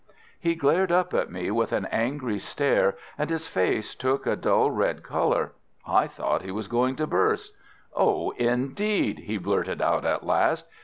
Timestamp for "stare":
2.39-2.97